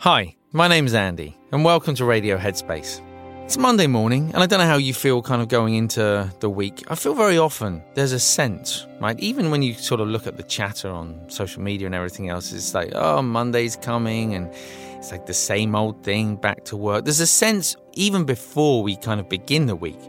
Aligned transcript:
Hi, 0.00 0.36
my 0.52 0.68
name's 0.68 0.94
Andy, 0.94 1.36
and 1.52 1.62
welcome 1.62 1.94
to 1.96 2.06
Radio 2.06 2.38
Headspace. 2.38 3.02
It's 3.44 3.58
Monday 3.58 3.86
morning, 3.86 4.30
and 4.32 4.42
I 4.42 4.46
don't 4.46 4.58
know 4.58 4.66
how 4.66 4.78
you 4.78 4.94
feel 4.94 5.20
kind 5.20 5.42
of 5.42 5.48
going 5.48 5.74
into 5.74 6.32
the 6.40 6.48
week. 6.48 6.84
I 6.88 6.94
feel 6.94 7.14
very 7.14 7.36
often 7.36 7.82
there's 7.94 8.12
a 8.12 8.18
sense, 8.18 8.86
right? 9.02 9.20
Even 9.20 9.50
when 9.50 9.60
you 9.60 9.74
sort 9.74 10.00
of 10.00 10.08
look 10.08 10.26
at 10.26 10.38
the 10.38 10.42
chatter 10.44 10.88
on 10.88 11.28
social 11.28 11.60
media 11.60 11.84
and 11.84 11.94
everything 11.94 12.30
else, 12.30 12.52
it's 12.52 12.72
like, 12.72 12.92
oh, 12.94 13.20
Monday's 13.20 13.76
coming, 13.76 14.34
and 14.34 14.50
it's 14.98 15.12
like 15.12 15.26
the 15.26 15.34
same 15.34 15.76
old 15.76 16.02
thing, 16.02 16.34
back 16.34 16.64
to 16.64 16.76
work. 16.76 17.04
There's 17.04 17.20
a 17.20 17.26
sense, 17.26 17.76
even 17.94 18.24
before 18.24 18.82
we 18.82 18.96
kind 18.96 19.20
of 19.20 19.28
begin 19.28 19.66
the 19.66 19.76
week, 19.76 20.00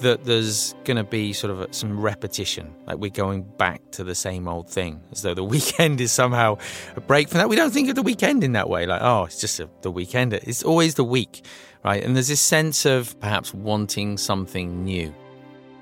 that 0.00 0.24
there's 0.24 0.74
going 0.82 0.96
to 0.96 1.04
be 1.04 1.32
sort 1.32 1.52
of 1.52 1.72
some 1.72 2.00
repetition, 2.00 2.74
like 2.86 2.98
we're 2.98 3.08
going 3.08 3.44
back 3.44 3.80
to 3.92 4.02
the 4.02 4.16
same 4.16 4.48
old 4.48 4.68
thing, 4.68 5.00
as 5.12 5.22
though 5.22 5.32
the 5.32 5.44
weekend 5.54 6.00
is 6.00 6.10
somehow 6.10 6.58
a 6.96 7.00
break 7.00 7.28
from 7.28 7.38
that. 7.38 7.48
We 7.48 7.54
don't 7.54 7.70
think 7.70 7.88
of 7.88 7.94
the 7.94 8.02
weekend 8.02 8.42
in 8.42 8.52
that 8.52 8.68
way, 8.68 8.84
like, 8.84 9.00
oh, 9.00 9.24
it's 9.24 9.40
just 9.40 9.60
a, 9.60 9.70
the 9.82 9.92
weekend. 9.92 10.32
It's 10.32 10.64
always 10.64 10.96
the 10.96 11.04
week, 11.04 11.44
right? 11.84 12.02
And 12.02 12.16
there's 12.16 12.28
this 12.28 12.40
sense 12.40 12.84
of 12.84 13.18
perhaps 13.20 13.54
wanting 13.54 14.18
something 14.18 14.84
new. 14.84 15.14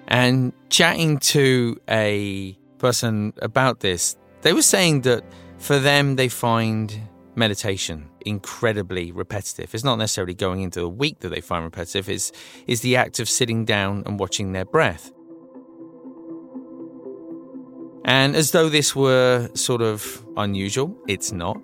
And 0.07 0.53
chatting 0.69 1.19
to 1.19 1.81
a 1.89 2.59
person 2.79 3.33
about 3.41 3.81
this, 3.81 4.17
they 4.43 4.53
were 4.53 4.63
saying 4.63 5.03
that 5.03 5.25
for 5.59 5.79
them, 5.79 6.17
they 6.17 6.29
find 6.29 7.01
meditation 7.41 8.09
incredibly 8.25 9.11
repetitive. 9.11 9.75
It's 9.75 9.83
not 9.83 9.97
necessarily 9.97 10.35
going 10.35 10.61
into 10.61 10.79
the 10.79 10.89
week 10.89 11.19
that 11.21 11.31
they 11.31 11.41
find 11.41 11.65
repetitive, 11.65 12.09
it's, 12.09 12.31
it's 12.69 12.83
the 12.83 12.95
act 12.95 13.19
of 13.19 13.29
sitting 13.29 13.65
down 13.65 14.05
and 14.07 14.21
watching 14.21 14.53
their 14.53 14.65
breath. 14.65 15.11
And 18.05 18.35
as 18.37 18.53
though 18.53 18.69
this 18.69 18.95
were 18.95 19.51
sort 19.55 19.83
of 19.83 20.25
unusual, 20.37 20.97
it's 21.07 21.33
not. 21.33 21.57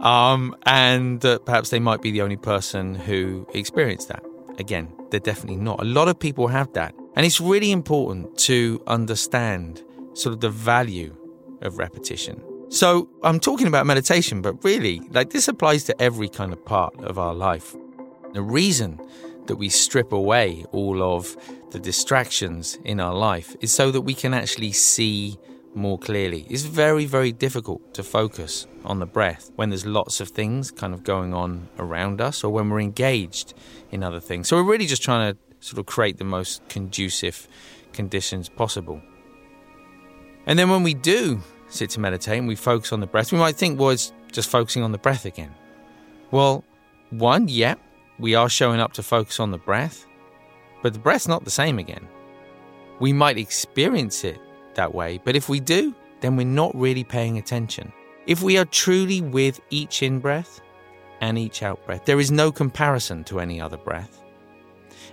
Um, 0.00 0.56
and 0.64 1.20
that 1.20 1.44
perhaps 1.44 1.70
they 1.70 1.80
might 1.80 2.02
be 2.02 2.10
the 2.10 2.22
only 2.22 2.36
person 2.36 2.94
who 2.94 3.46
experienced 3.54 4.08
that. 4.08 4.24
Again, 4.58 4.92
they're 5.10 5.20
definitely 5.20 5.56
not. 5.56 5.80
A 5.80 5.84
lot 5.84 6.08
of 6.08 6.18
people 6.18 6.48
have 6.48 6.72
that. 6.72 6.94
And 7.16 7.24
it's 7.24 7.40
really 7.40 7.70
important 7.70 8.36
to 8.50 8.82
understand 8.86 9.82
sort 10.14 10.32
of 10.32 10.40
the 10.40 10.50
value 10.50 11.14
of 11.62 11.78
repetition. 11.78 12.42
So 12.68 13.08
I'm 13.22 13.38
talking 13.38 13.66
about 13.66 13.86
meditation, 13.86 14.42
but 14.42 14.62
really, 14.64 15.00
like 15.10 15.30
this 15.30 15.48
applies 15.48 15.84
to 15.84 16.02
every 16.02 16.28
kind 16.28 16.52
of 16.52 16.64
part 16.64 16.98
of 17.04 17.18
our 17.18 17.34
life. 17.34 17.76
The 18.32 18.42
reason 18.42 19.00
that 19.46 19.56
we 19.56 19.68
strip 19.68 20.12
away 20.12 20.64
all 20.72 21.02
of 21.02 21.36
the 21.70 21.78
distractions 21.78 22.78
in 22.84 23.00
our 23.00 23.14
life 23.14 23.54
is 23.60 23.72
so 23.72 23.90
that 23.90 24.00
we 24.00 24.14
can 24.14 24.34
actually 24.34 24.72
see 24.72 25.38
more 25.74 25.98
clearly. 25.98 26.46
It's 26.48 26.62
very, 26.62 27.04
very 27.04 27.32
difficult 27.32 27.94
to 27.94 28.02
focus 28.02 28.66
on 28.84 29.00
the 29.00 29.06
breath 29.06 29.50
when 29.56 29.70
there's 29.70 29.86
lots 29.86 30.20
of 30.20 30.28
things 30.28 30.70
kind 30.70 30.94
of 30.94 31.02
going 31.04 31.34
on 31.34 31.68
around 31.78 32.20
us 32.20 32.44
or 32.44 32.52
when 32.52 32.70
we're 32.70 32.80
engaged 32.80 33.54
in 33.90 34.02
other 34.02 34.20
things. 34.20 34.48
So 34.48 34.56
we're 34.56 34.70
really 34.70 34.86
just 34.86 35.02
trying 35.02 35.32
to 35.32 35.38
sort 35.60 35.78
of 35.78 35.86
create 35.86 36.18
the 36.18 36.24
most 36.24 36.66
conducive 36.68 37.48
conditions 37.92 38.48
possible. 38.48 39.00
And 40.46 40.58
then 40.58 40.70
when 40.70 40.82
we 40.82 40.94
do 40.94 41.42
sit 41.74 41.90
to 41.90 42.00
meditate 42.00 42.38
and 42.38 42.48
we 42.48 42.56
focus 42.56 42.92
on 42.92 43.00
the 43.00 43.06
breath, 43.06 43.32
we 43.32 43.38
might 43.38 43.56
think, 43.56 43.78
well, 43.78 43.90
it's 43.90 44.12
just 44.32 44.50
focusing 44.50 44.82
on 44.82 44.92
the 44.92 44.98
breath 44.98 45.24
again. 45.24 45.54
Well, 46.30 46.64
one, 47.10 47.48
yeah, 47.48 47.74
we 48.18 48.34
are 48.34 48.48
showing 48.48 48.80
up 48.80 48.92
to 48.94 49.02
focus 49.02 49.40
on 49.40 49.50
the 49.50 49.58
breath, 49.58 50.06
but 50.82 50.92
the 50.92 50.98
breath's 50.98 51.28
not 51.28 51.44
the 51.44 51.50
same 51.50 51.78
again. 51.78 52.06
We 53.00 53.12
might 53.12 53.38
experience 53.38 54.24
it 54.24 54.40
that 54.74 54.94
way, 54.94 55.20
but 55.24 55.36
if 55.36 55.48
we 55.48 55.60
do, 55.60 55.94
then 56.20 56.36
we're 56.36 56.46
not 56.46 56.74
really 56.74 57.04
paying 57.04 57.38
attention. 57.38 57.92
If 58.26 58.42
we 58.42 58.56
are 58.56 58.64
truly 58.64 59.20
with 59.20 59.60
each 59.70 60.02
in 60.02 60.20
breath 60.20 60.60
and 61.20 61.38
each 61.38 61.62
out 61.62 61.84
breath, 61.86 62.04
there 62.04 62.20
is 62.20 62.30
no 62.30 62.50
comparison 62.50 63.24
to 63.24 63.40
any 63.40 63.60
other 63.60 63.76
breath. 63.76 64.22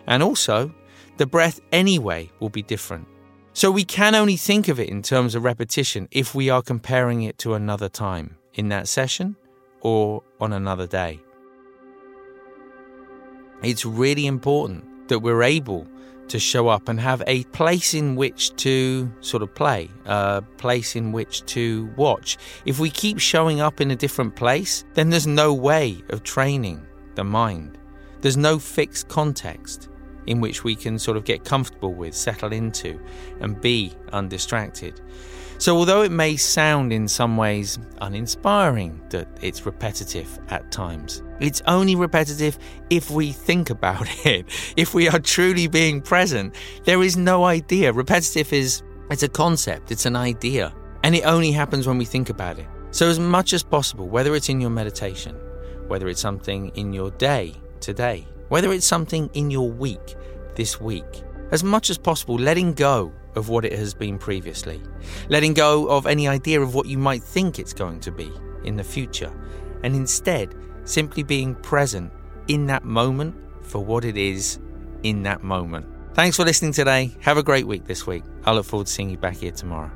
And 0.08 0.24
also, 0.24 0.74
the 1.18 1.26
breath 1.26 1.60
anyway 1.72 2.32
will 2.40 2.50
be 2.50 2.64
different. 2.64 3.08
So 3.54 3.70
we 3.70 3.84
can 3.84 4.16
only 4.16 4.38
think 4.38 4.70
of 4.70 4.80
it 4.80 4.90
in 4.90 5.02
terms 5.02 5.36
of 5.36 5.44
repetition 5.44 6.08
if 6.12 6.34
we 6.34 6.50
are 6.50 6.62
comparing 6.62 7.24
it 7.24 7.38
to 7.40 7.54
another 7.54 7.90
time 7.90 8.38
in 8.54 8.70
that 8.70 8.88
session 8.88 9.36
or 9.82 10.24
on 10.40 10.54
another 10.54 10.88
day. 10.88 11.20
It's 13.62 13.86
really 13.86 14.26
important 14.26 15.10
that 15.10 15.20
we're 15.20 15.44
able 15.44 15.86
to 16.30 16.40
show 16.40 16.70
up 16.70 16.88
and 16.88 16.98
have 16.98 17.22
a 17.28 17.44
place 17.46 17.94
in 17.94 18.16
which 18.16 18.56
to 18.56 19.12
sort 19.20 19.44
of 19.44 19.54
play, 19.54 19.90
a 20.06 20.42
place 20.58 20.96
in 20.96 21.12
which 21.12 21.46
to 21.48 21.92
watch. 21.98 22.38
If 22.66 22.80
we 22.80 22.90
keep 22.90 23.20
showing 23.20 23.60
up 23.60 23.82
in 23.82 23.92
a 23.92 23.98
different 23.98 24.38
place, 24.38 24.86
then 24.94 25.10
there's 25.10 25.28
no 25.28 25.54
way 25.54 26.02
of 26.10 26.24
training 26.24 26.86
the 27.16 27.26
mind. 27.26 27.78
There's 28.22 28.38
no 28.38 28.60
fixed 28.60 29.10
context 29.10 29.90
in 30.28 30.42
which 30.42 30.64
we 30.64 30.76
can 30.76 31.00
sort 31.00 31.18
of 31.18 31.26
get 31.26 31.44
comfortable 31.44 31.94
with, 31.94 32.16
settle 32.16 32.54
into, 32.54 33.00
and 33.40 33.60
be 33.60 33.94
undistracted. 34.14 35.02
So, 35.62 35.78
although 35.78 36.02
it 36.02 36.12
may 36.12 36.38
sound 36.38 36.92
in 36.92 37.08
some 37.08 37.38
ways 37.38 37.78
uninspiring 38.02 39.00
that 39.10 39.28
it's 39.44 39.64
repetitive 39.64 40.40
at 40.50 40.72
times, 40.72 41.22
it's 41.40 41.62
only 41.68 41.96
repetitive 41.96 42.58
if 42.90 43.12
we 43.12 43.32
think 43.32 43.70
about 43.70 44.08
it. 44.26 44.48
If 44.76 44.96
we 44.96 45.08
are 45.08 45.20
truly 45.20 45.68
being 45.68 46.02
present, 46.02 46.56
there 46.86 47.04
is 47.04 47.16
no 47.16 47.44
idea. 47.44 47.94
Repetitive 47.94 48.52
is 48.52 48.82
it's 49.12 49.22
a 49.22 49.30
concept, 49.30 49.92
it's 49.92 50.08
an 50.08 50.16
idea, 50.16 50.74
and 51.04 51.14
it 51.14 51.26
only 51.26 51.52
happens 51.52 51.86
when 51.86 52.00
we 52.00 52.06
think 52.06 52.32
about 52.32 52.58
it. 52.58 52.66
So, 52.90 53.08
as 53.08 53.20
much 53.20 53.54
as 53.54 53.62
possible, 53.62 54.08
whether 54.10 54.36
it's 54.36 54.50
in 54.50 54.62
your 54.62 54.72
meditation, 54.72 55.36
whether 55.88 56.08
it's 56.08 56.22
something 56.22 56.70
in 56.70 56.92
your 56.92 57.12
day 57.12 57.54
today, 57.82 58.26
whether 58.52 58.74
it's 58.74 58.86
something 58.86 59.30
in 59.34 59.50
your 59.50 59.72
week 59.72 60.18
this 60.56 60.82
week. 60.82 61.24
As 61.52 61.64
much 61.64 61.90
as 61.90 61.98
possible, 61.98 62.36
letting 62.36 62.74
go 62.74 63.14
of 63.36 63.48
what 63.48 63.64
it 63.64 63.72
has 63.72 63.94
been 63.94 64.18
previously, 64.18 64.82
letting 65.30 65.54
go 65.54 65.88
of 65.88 66.06
any 66.06 66.28
idea 66.28 66.60
of 66.60 66.76
what 66.76 66.86
you 66.86 66.98
might 66.98 67.24
think 67.24 67.60
it's 67.60 67.72
going 67.72 68.02
to 68.02 68.12
be 68.12 68.30
in 68.66 68.76
the 68.76 68.84
future, 68.84 69.32
and 69.84 69.96
instead 69.96 70.54
simply 70.84 71.24
being 71.24 71.56
present 71.56 72.12
in 72.50 72.66
that 72.66 72.84
moment 72.84 73.34
for 73.62 73.80
what 73.80 74.04
it 74.04 74.18
is 74.18 74.60
in 75.04 75.24
that 75.24 75.44
moment. 75.44 75.86
Thanks 76.14 76.36
for 76.36 76.44
listening 76.44 76.74
today. 76.74 77.16
Have 77.22 77.38
a 77.38 77.44
great 77.44 77.66
week 77.66 77.86
this 77.86 78.06
week. 78.06 78.24
I 78.44 78.52
look 78.52 78.66
forward 78.66 78.88
to 78.88 78.92
seeing 78.92 79.10
you 79.10 79.18
back 79.18 79.38
here 79.38 79.54
tomorrow. 79.54 79.92